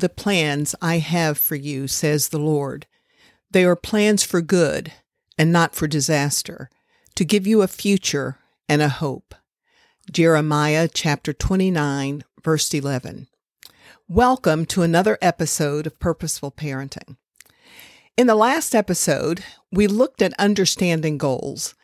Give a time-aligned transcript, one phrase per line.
[0.00, 2.86] The plans I have for you, says the Lord.
[3.50, 4.92] They are plans for good
[5.36, 6.70] and not for disaster,
[7.16, 9.34] to give you a future and a hope.
[10.10, 13.26] Jeremiah chapter 29, verse 11.
[14.08, 17.16] Welcome to another episode of Purposeful Parenting.
[18.16, 21.74] In the last episode, we looked at understanding goals.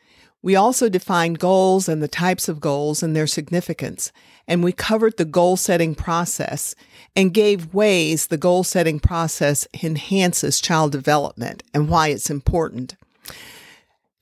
[0.46, 4.12] We also defined goals and the types of goals and their significance,
[4.46, 6.76] and we covered the goal setting process
[7.16, 12.94] and gave ways the goal setting process enhances child development and why it's important.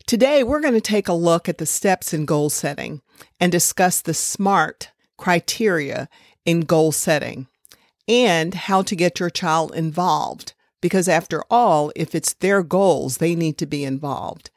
[0.06, 3.02] Today, we're going to take a look at the steps in goal setting
[3.38, 6.08] and discuss the SMART criteria
[6.46, 7.48] in goal setting
[8.08, 10.54] and how to get your child involved.
[10.80, 14.48] Because after all, if it's their goals, they need to be involved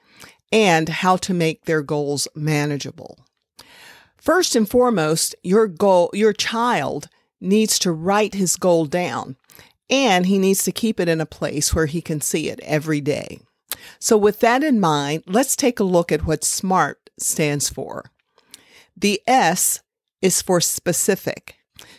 [0.51, 3.19] and how to make their goals manageable.
[4.17, 9.37] First and foremost, your goal, your child needs to write his goal down
[9.89, 12.99] and he needs to keep it in a place where he can see it every
[13.01, 13.39] day.
[13.99, 18.11] So with that in mind, let's take a look at what SMART stands for.
[18.95, 19.81] The S
[20.21, 21.55] is for specific.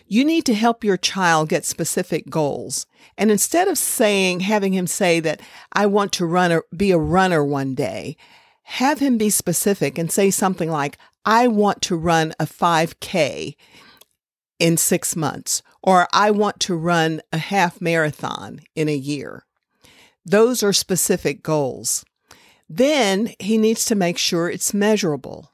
[0.06, 2.86] You need to help your child get specific goals.
[3.16, 5.40] And instead of saying, having him say that
[5.72, 8.16] I want to run or be a runner one day,
[8.72, 13.56] have him be specific and say something like, I want to run a 5K
[14.58, 19.46] in six months, or I want to run a half marathon in a year.
[20.22, 22.04] Those are specific goals.
[22.68, 25.50] Then he needs to make sure it's measurable.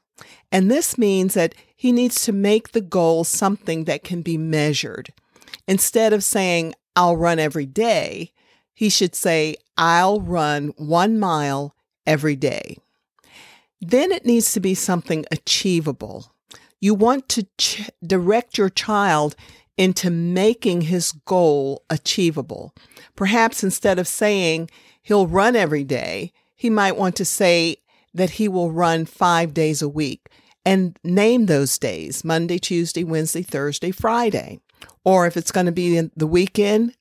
[0.51, 5.13] And this means that he needs to make the goal something that can be measured.
[5.69, 8.33] Instead of saying, I'll run every day,
[8.73, 11.75] he should say, I'll run one mile
[12.05, 12.77] every day.
[13.87, 16.33] Then it needs to be something achievable.
[16.81, 19.35] You want to ch- direct your child
[19.77, 22.73] into making his goal achievable.
[23.15, 24.71] Perhaps instead of saying
[25.03, 27.77] he'll run every day, he might want to say
[28.11, 30.29] that he will run five days a week
[30.65, 34.59] and name those days Monday, Tuesday, Wednesday, Thursday, Friday.
[35.03, 36.95] Or if it's going to be in the weekend,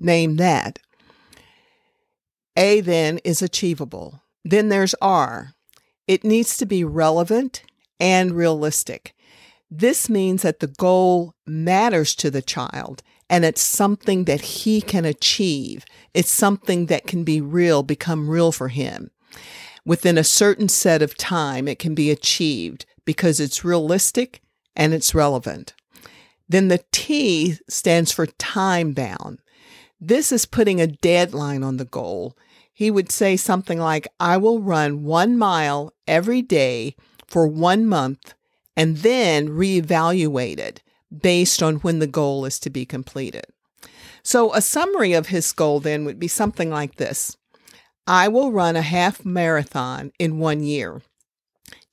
[0.00, 0.78] name that.
[2.56, 4.22] A then is achievable.
[4.48, 5.54] Then there's R.
[6.06, 7.64] It needs to be relevant
[7.98, 9.12] and realistic.
[9.68, 15.04] This means that the goal matters to the child and it's something that he can
[15.04, 15.84] achieve.
[16.14, 19.10] It's something that can be real, become real for him.
[19.84, 24.42] Within a certain set of time, it can be achieved because it's realistic
[24.76, 25.74] and it's relevant.
[26.48, 29.40] Then the T stands for time bound.
[30.00, 32.36] This is putting a deadline on the goal
[32.76, 36.94] he would say something like, I will run one mile every day
[37.26, 38.34] for one month
[38.76, 43.46] and then reevaluate it based on when the goal is to be completed.
[44.22, 47.38] So, a summary of his goal then would be something like this
[48.06, 51.00] I will run a half marathon in one year.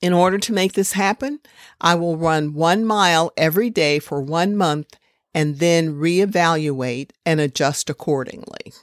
[0.02, 1.40] In order to make this happen,
[1.80, 4.98] I will run one mile every day for one month
[5.32, 8.74] and then reevaluate and adjust accordingly.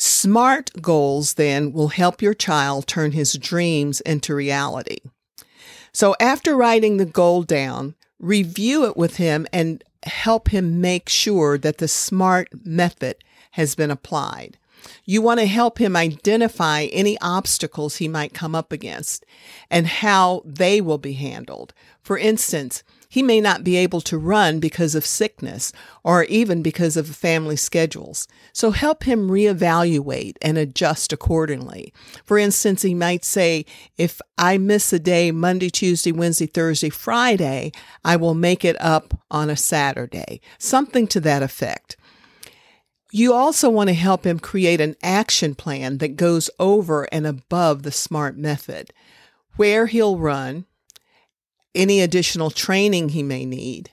[0.00, 5.00] Smart goals then will help your child turn his dreams into reality.
[5.92, 11.58] So after writing the goal down, review it with him and help him make sure
[11.58, 13.16] that the SMART method
[13.50, 14.56] has been applied.
[15.04, 19.26] You want to help him identify any obstacles he might come up against
[19.70, 21.74] and how they will be handled.
[22.02, 25.72] For instance, he may not be able to run because of sickness
[26.04, 28.28] or even because of family schedules.
[28.52, 31.92] So help him reevaluate and adjust accordingly.
[32.24, 33.66] For instance, he might say,
[33.96, 37.72] if I miss a day Monday, Tuesday, Wednesday, Thursday, Friday,
[38.04, 40.40] I will make it up on a Saturday.
[40.58, 41.96] Something to that effect.
[43.10, 47.82] You also want to help him create an action plan that goes over and above
[47.82, 48.92] the SMART method,
[49.56, 50.66] where he'll run,
[51.74, 53.90] any additional training he may need,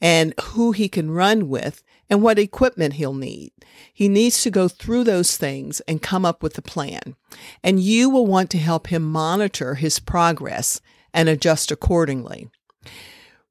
[0.00, 3.52] and who he can run with, and what equipment he'll need.
[3.94, 7.14] He needs to go through those things and come up with a plan.
[7.62, 10.80] And you will want to help him monitor his progress
[11.14, 12.48] and adjust accordingly.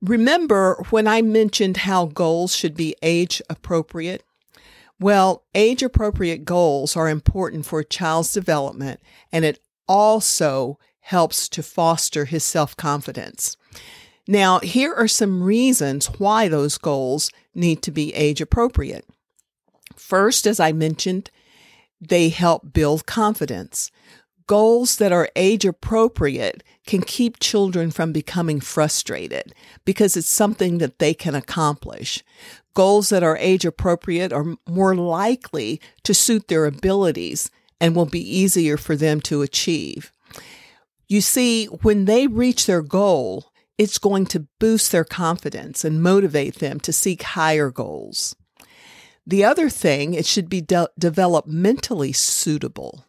[0.02, 4.24] Remember when I mentioned how goals should be age appropriate?
[5.00, 9.00] Well, age appropriate goals are important for a child's development
[9.32, 10.78] and it also
[11.10, 13.58] helps to foster his self confidence.
[14.28, 19.06] Now, here are some reasons why those goals need to be age appropriate.
[19.96, 21.32] First, as I mentioned,
[22.00, 23.90] they help build confidence.
[24.46, 29.54] Goals that are age appropriate can keep children from becoming frustrated
[29.86, 32.24] because it's something that they can accomplish.
[32.76, 37.50] Goals that are age appropriate are more likely to suit their abilities
[37.82, 40.12] and will be easier for them to achieve.
[41.10, 46.56] You see, when they reach their goal, it's going to boost their confidence and motivate
[46.56, 48.36] them to seek higher goals.
[49.26, 53.06] The other thing, it should be de- developmentally suitable.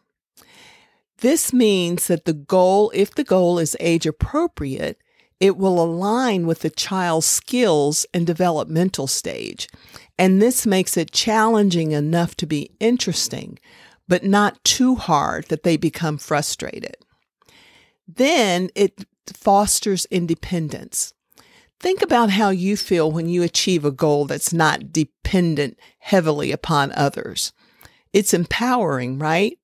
[1.19, 4.99] This means that the goal, if the goal is age appropriate,
[5.39, 9.67] it will align with the child's skills and developmental stage.
[10.17, 13.59] And this makes it challenging enough to be interesting,
[14.07, 16.95] but not too hard that they become frustrated.
[18.15, 21.13] Then it fosters independence.
[21.79, 26.91] Think about how you feel when you achieve a goal that's not dependent heavily upon
[26.91, 27.53] others.
[28.13, 29.57] It's empowering, right?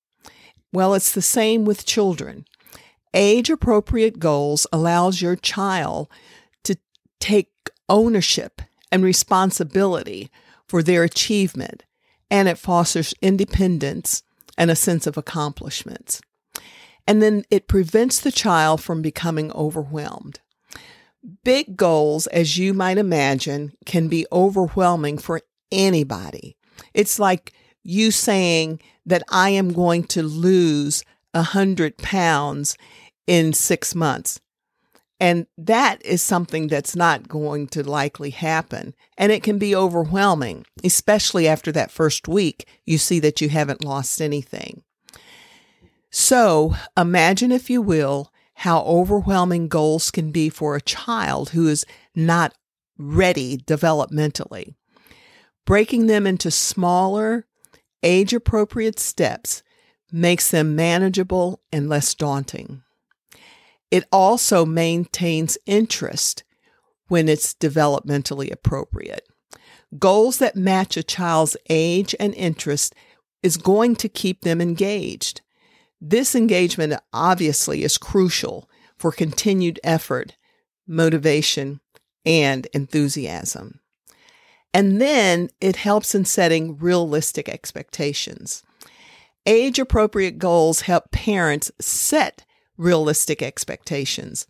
[0.72, 2.46] Well, it's the same with children.
[3.14, 6.08] Age appropriate goals allows your child
[6.64, 6.78] to
[7.20, 7.52] take
[7.90, 8.62] ownership
[8.92, 10.30] and responsibility
[10.68, 11.84] for their achievement,
[12.30, 14.24] and it fosters independence
[14.58, 16.22] and a sense of accomplishments.
[17.08, 20.42] And then it prevents the child from becoming overwhelmed.
[21.44, 26.58] Big goals, as you might imagine, can be overwhelming for anybody.
[26.94, 32.78] It's like you saying that I am going to lose a hundred pounds
[33.26, 34.40] in six months.
[35.20, 38.94] And that is something that's not going to likely happen.
[39.18, 43.84] And it can be overwhelming, especially after that first week, you see that you haven't
[43.84, 44.84] lost anything.
[46.20, 51.86] So imagine, if you will, how overwhelming goals can be for a child who is
[52.16, 52.56] not
[52.98, 54.74] ready developmentally.
[55.64, 57.46] Breaking them into smaller,
[58.02, 59.62] age appropriate steps
[60.12, 62.82] makes them manageable and less daunting.
[63.92, 66.44] It also maintains interest
[67.10, 69.28] when it's developmentally appropriate.
[70.00, 72.96] Goals that match a child's age and interest
[73.44, 75.42] is going to keep them engaged.
[76.00, 80.36] This engagement obviously is crucial for continued effort,
[80.88, 81.80] motivation,
[82.26, 83.80] and enthusiasm.
[84.74, 88.64] And then it helps in setting realistic expectations.
[89.46, 92.46] Age appropriate goals help parents set
[92.78, 94.46] realistic expectations.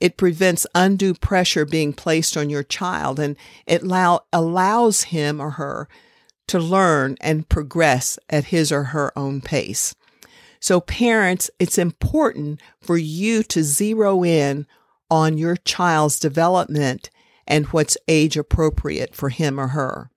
[0.00, 5.50] It prevents undue pressure being placed on your child and it allow, allows him or
[5.50, 5.88] her
[6.48, 9.94] to learn and progress at his or her own pace.
[10.60, 14.66] So, parents, it's important for you to zero in
[15.10, 17.10] on your child's development
[17.46, 20.10] and what's age appropriate for him or her.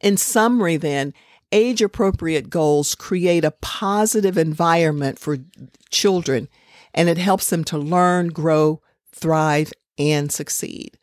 [0.00, 1.14] In summary, then,
[1.52, 5.38] age appropriate goals create a positive environment for
[5.90, 6.48] children
[6.94, 8.80] and it helps them to learn, grow,
[9.14, 10.98] thrive, and succeed.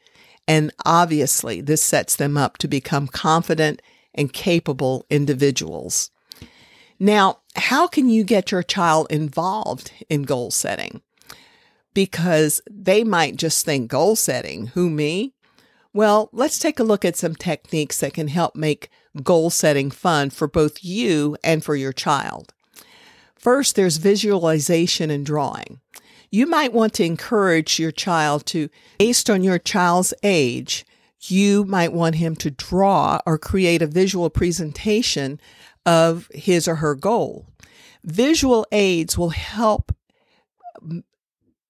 [0.47, 3.81] And obviously, this sets them up to become confident
[4.13, 6.11] and capable individuals.
[6.99, 11.01] Now, how can you get your child involved in goal setting?
[11.93, 15.33] Because they might just think goal setting, who me?
[15.93, 18.89] Well, let's take a look at some techniques that can help make
[19.23, 22.53] goal setting fun for both you and for your child.
[23.35, 25.79] First, there's visualization and drawing.
[26.29, 30.85] You might want to encourage your child to, based on your child's age,
[31.21, 35.39] you might want him to draw or create a visual presentation
[35.85, 37.47] of his or her goal.
[38.03, 39.93] Visual aids will help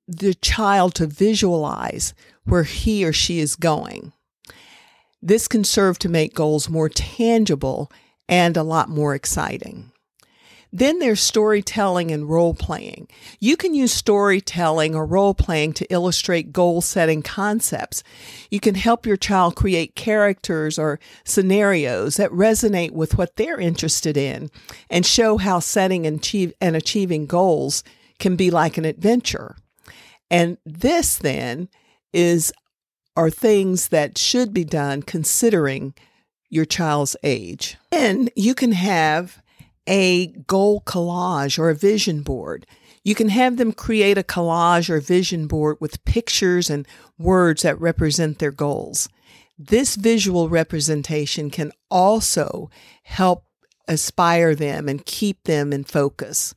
[0.07, 2.13] the child to visualize
[2.43, 4.11] where he or she is going.
[5.21, 7.91] This can serve to make goals more tangible
[8.27, 9.88] and a lot more exciting.
[10.71, 13.07] Then there's storytelling and role playing.
[13.39, 18.03] You can use storytelling or role playing to illustrate goal setting concepts.
[18.51, 24.15] You can help your child create characters or scenarios that resonate with what they're interested
[24.15, 24.51] in
[24.89, 27.83] and show how setting and, achieve, and achieving goals
[28.19, 29.55] can be like an adventure.
[30.29, 31.69] And this then
[32.13, 32.53] is
[33.15, 35.93] are things that should be done considering
[36.49, 37.77] your child's age.
[37.91, 39.41] And you can have
[39.89, 42.65] a goal collage or a vision board.
[43.03, 47.81] You can have them create a collage or vision board with pictures and words that
[47.81, 49.09] represent their goals.
[49.57, 52.69] This visual representation can also
[53.03, 53.45] help
[53.87, 56.53] aspire them and keep them in focus.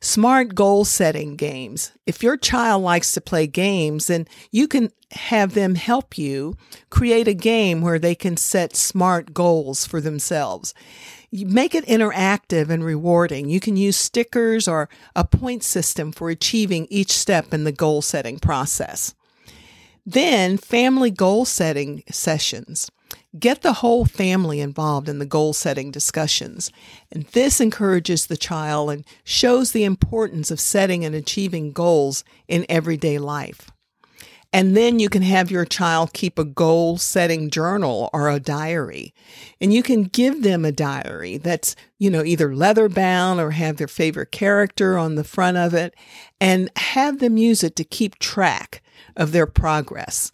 [0.00, 1.92] Smart goal setting games.
[2.06, 6.56] If your child likes to play games, then you can have them help you
[6.90, 10.74] create a game where they can set smart goals for themselves.
[11.30, 13.48] Make it interactive and rewarding.
[13.50, 18.00] You can use stickers or a point system for achieving each step in the goal
[18.00, 19.14] setting process.
[20.06, 22.90] Then, family goal setting sessions.
[23.38, 26.72] Get the whole family involved in the goal setting discussions.
[27.12, 32.64] And this encourages the child and shows the importance of setting and achieving goals in
[32.70, 33.70] everyday life.
[34.52, 39.12] And then you can have your child keep a goal setting journal or a diary.
[39.60, 43.76] And you can give them a diary that's, you know, either leather bound or have
[43.76, 45.94] their favorite character on the front of it
[46.40, 48.82] and have them use it to keep track
[49.16, 50.32] of their progress.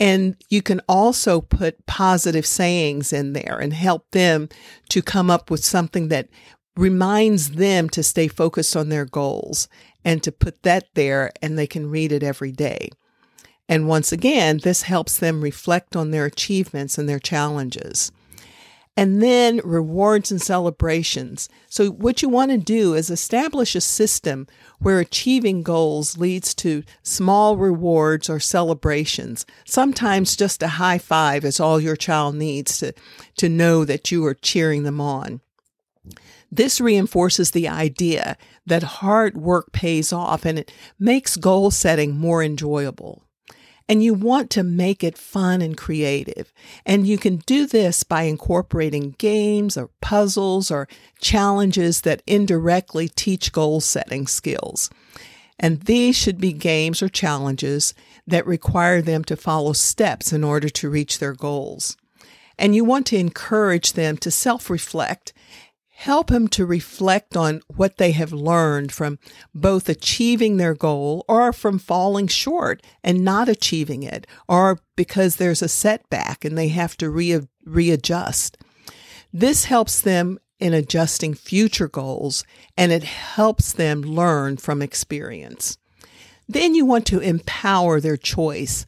[0.00, 4.48] And you can also put positive sayings in there and help them
[4.88, 6.28] to come up with something that
[6.76, 9.68] reminds them to stay focused on their goals
[10.04, 12.88] and to put that there and they can read it every day.
[13.68, 18.12] And once again, this helps them reflect on their achievements and their challenges
[18.96, 21.48] and then rewards and celebrations.
[21.68, 24.46] So, what you want to do is establish a system
[24.80, 29.46] where achieving goals leads to small rewards or celebrations.
[29.64, 32.92] Sometimes just a high five is all your child needs to,
[33.38, 35.40] to know that you are cheering them on.
[36.50, 42.42] This reinforces the idea that hard work pays off and it makes goal setting more
[42.42, 43.21] enjoyable
[43.92, 46.50] and you want to make it fun and creative.
[46.86, 50.88] And you can do this by incorporating games or puzzles or
[51.20, 54.88] challenges that indirectly teach goal setting skills.
[55.58, 57.92] And these should be games or challenges
[58.26, 61.98] that require them to follow steps in order to reach their goals.
[62.58, 65.34] And you want to encourage them to self reflect
[66.02, 69.20] help them to reflect on what they have learned from
[69.54, 75.62] both achieving their goal or from falling short and not achieving it, or because there's
[75.62, 78.58] a setback and they have to re- readjust.
[79.32, 82.44] This helps them in adjusting future goals
[82.76, 85.78] and it helps them learn from experience.
[86.48, 88.84] Then you want to empower their choice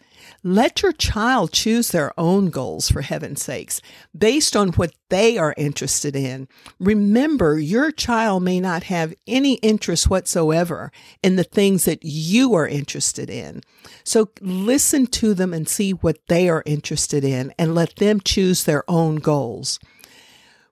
[0.47, 3.81] let your child choose their own goals, for heaven's sakes,
[4.17, 6.47] based on what they are interested in.
[6.79, 12.69] Remember, your child may not have any interest whatsoever in the things that you are
[12.69, 13.63] interested in.
[14.05, 18.65] So listen to them and see what they are interested in and let them choose
[18.65, 19.81] their own goals.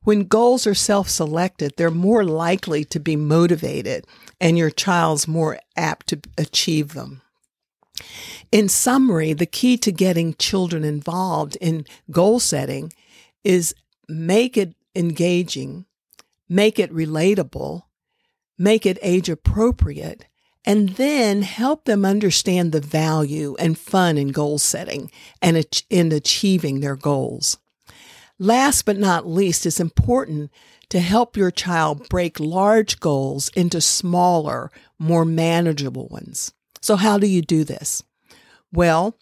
[0.03, 4.07] When goals are self selected, they're more likely to be motivated
[4.39, 7.22] and your child's more apt to achieve them.
[8.51, 12.93] In summary, the key to getting children involved in goal setting
[13.45, 13.75] is
[14.09, 15.87] make it engaging,
[16.49, 17.83] make it relatable,
[18.59, 20.27] make it age appropriate,
[20.65, 26.81] and then help them understand the value and fun in goal setting and in achieving
[26.81, 27.59] their goals.
[28.39, 30.51] Last but not least, it's important
[30.89, 36.53] to help your child break large goals into smaller, more manageable ones.
[36.83, 38.03] So, how do you do this?
[38.73, 39.17] Well,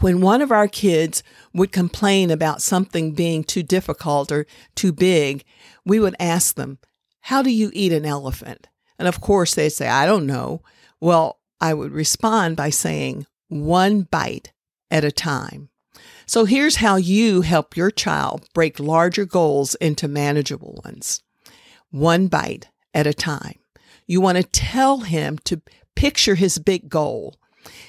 [0.00, 5.44] when one of our kids would complain about something being too difficult or too big,
[5.84, 6.78] we would ask them,
[7.20, 8.68] How do you eat an elephant?
[8.98, 10.62] And of course, they'd say, I don't know.
[11.00, 14.52] Well, I would respond by saying, One bite
[14.90, 15.68] at a time.
[16.24, 21.22] So here's how you help your child break larger goals into manageable ones.
[21.90, 23.58] One bite at a time.
[24.06, 25.60] You want to tell him to
[25.94, 27.36] picture his big goal.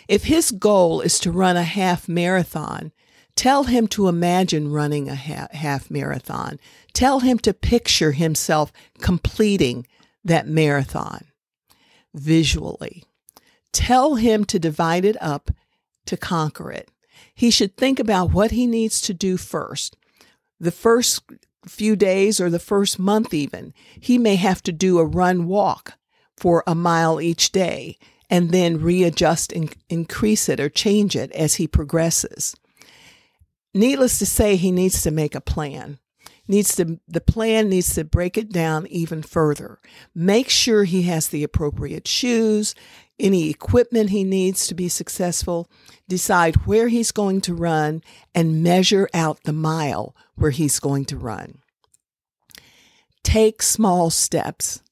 [0.07, 2.91] If his goal is to run a half marathon,
[3.35, 6.59] tell him to imagine running a half marathon.
[6.93, 9.87] Tell him to picture himself completing
[10.23, 11.25] that marathon
[12.13, 13.03] visually.
[13.71, 15.49] Tell him to divide it up
[16.05, 16.89] to conquer it.
[17.33, 19.97] He should think about what he needs to do first.
[20.59, 21.23] The first
[21.67, 25.93] few days or the first month, even, he may have to do a run walk
[26.43, 27.97] for a mile each day
[28.29, 32.53] and then readjust and increase it or change it as he progresses.
[33.73, 35.99] Needless to say, he needs to make a plan.
[36.45, 39.79] Needs to the plan needs to break it down even further.
[40.13, 42.75] Make sure he has the appropriate shoes,
[43.17, 45.69] any equipment he needs to be successful,
[46.09, 48.03] decide where he's going to run,
[48.35, 51.59] and measure out the mile where he's going to run.
[53.23, 54.83] Take small steps.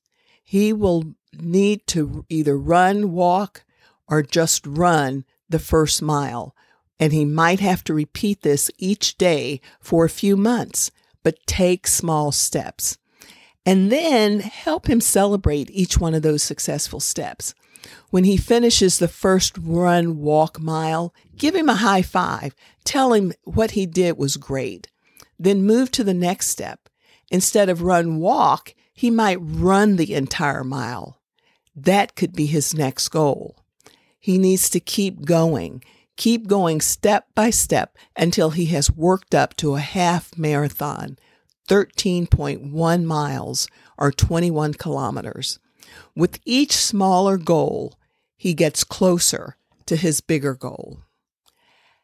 [0.41, 3.63] He will need to either run, walk,
[4.07, 6.55] or just run the first mile.
[6.99, 10.91] And he might have to repeat this each day for a few months,
[11.23, 12.97] but take small steps.
[13.65, 17.53] And then help him celebrate each one of those successful steps.
[18.09, 22.55] When he finishes the first run, walk mile, give him a high five.
[22.83, 24.87] Tell him what he did was great.
[25.39, 26.89] Then move to the next step.
[27.29, 31.20] Instead of run, walk, he might run the entire mile.
[31.75, 33.57] That could be his next goal.
[34.19, 35.83] He needs to keep going,
[36.17, 41.17] keep going step by step until he has worked up to a half marathon,
[41.67, 45.59] 13.1 miles or 21 kilometers.
[46.15, 47.97] With each smaller goal,
[48.35, 50.99] he gets closer to his bigger goal.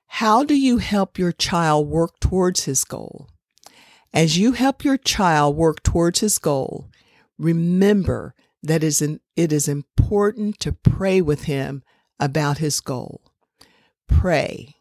[0.08, 3.28] How do you help your child work towards his goal?
[4.14, 6.90] As you help your child work towards his goal,
[7.38, 8.34] remember
[8.64, 11.84] that it is important to pray with him
[12.20, 13.22] about his goal.
[14.08, 14.76] Pray.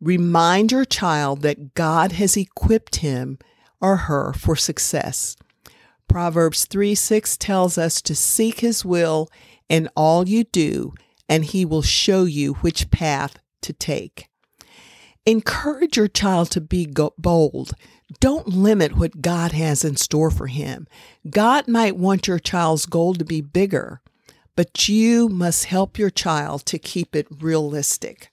[0.00, 3.38] Remind your child that God has equipped him
[3.80, 5.36] or her for success.
[6.08, 9.28] Proverbs 3 6 tells us to seek his will
[9.68, 10.92] in all you do,
[11.28, 14.28] and he will show you which path to take.
[15.24, 17.74] Encourage your child to be bold.
[18.20, 20.86] Don't limit what God has in store for him.
[21.28, 24.00] God might want your child's goal to be bigger,
[24.56, 28.30] but you must help your child to keep it realistic.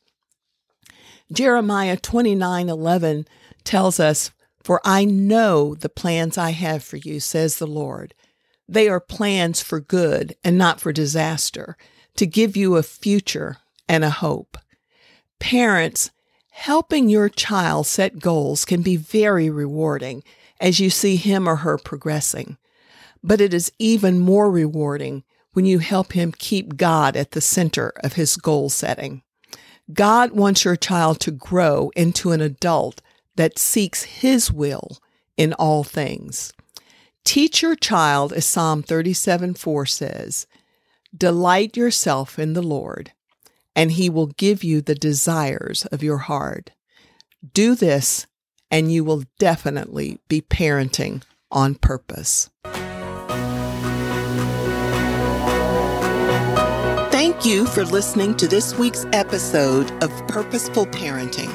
[1.32, 3.28] Jeremiah 29:11
[3.64, 4.32] tells us,
[4.64, 8.16] "For I know the plans I have for you," says the Lord.
[8.68, 11.78] They are plans for good and not for disaster,
[12.16, 13.58] to give you a future
[13.88, 14.58] and a hope.
[15.40, 16.12] Parents,
[16.60, 20.22] helping your child set goals can be very rewarding
[20.60, 22.58] as you see him or her progressing.
[23.24, 25.24] But it is even more rewarding
[25.54, 29.24] when you help him keep God at the center of his goal setting.
[29.94, 33.02] God wants your child to grow into an adult
[33.38, 34.98] that seeks his will
[35.38, 36.52] in all things.
[37.24, 40.46] Teach your child, as Psalm 37 4 says,
[41.18, 43.14] Delight yourself in the Lord,
[43.80, 46.72] and he will give you the desires of your heart.
[47.54, 48.28] Do this,
[48.70, 52.50] and you will definitely be parenting on purpose.
[57.10, 61.48] Thank you for listening to this week's episode of Purposeful Parenting.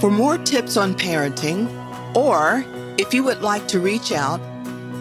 [0.00, 1.68] For more tips on parenting,
[2.16, 2.64] or
[2.96, 4.40] if you would like to reach out,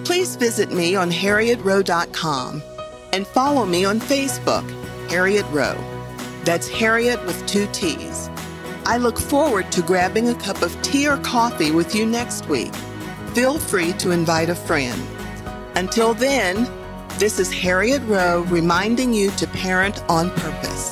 [0.04, 2.62] please visit me on harriettrowe.com
[3.14, 4.70] and follow me on Facebook,
[5.10, 6.01] Harriett Rowe.
[6.44, 8.30] That's Harriett with two T's.
[8.86, 12.74] I look forward to grabbing a cup of tea or coffee with you next week.
[13.34, 15.02] Feel free to invite a friend.
[15.76, 16.68] Until then,
[17.20, 20.92] this is Harriett Rowe reminding you to parent on purpose.